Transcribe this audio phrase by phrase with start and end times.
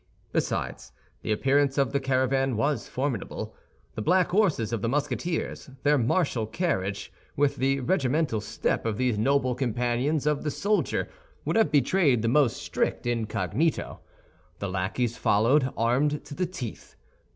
[0.31, 3.53] Besides, the appearance of the caravan was formidable.
[3.93, 9.19] The black horses of the Musketeers, their martial carriage, with the regimental step of these
[9.19, 11.07] noble companions of the soldier,
[11.45, 13.99] would have betrayed the most strict incognito.
[14.57, 16.95] The lackeys followed, armed to the teeth.